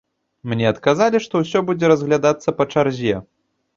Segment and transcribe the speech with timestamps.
[0.53, 3.15] Мне адказалі, што ўсё будзе разглядацца па чарзе.